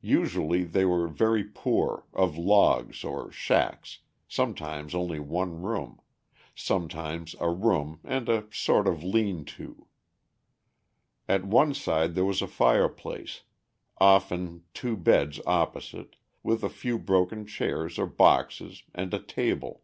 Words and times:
Usually 0.00 0.64
they 0.64 0.86
were 0.86 1.06
very 1.06 1.44
poor, 1.44 2.06
of 2.14 2.38
logs 2.38 3.04
or 3.04 3.30
shacks, 3.30 3.98
sometimes 4.26 4.94
only 4.94 5.20
one 5.20 5.60
room, 5.60 6.00
sometimes 6.54 7.36
a 7.40 7.50
room 7.50 8.00
and 8.02 8.26
a 8.30 8.46
sort 8.50 8.88
of 8.88 9.04
lean 9.04 9.44
to. 9.44 9.86
At 11.28 11.44
one 11.44 11.74
side 11.74 12.14
there 12.14 12.24
was 12.24 12.40
a 12.40 12.46
fireplace, 12.46 13.42
often 13.98 14.64
two 14.72 14.96
beds 14.96 15.42
opposite, 15.46 16.16
with 16.42 16.64
a 16.64 16.70
few 16.70 16.98
broken 16.98 17.44
chairs 17.46 17.98
or 17.98 18.06
boxes, 18.06 18.82
and 18.94 19.12
a 19.12 19.20
table. 19.22 19.82